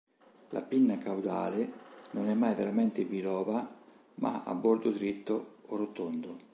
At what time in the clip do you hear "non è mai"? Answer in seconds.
2.13-2.55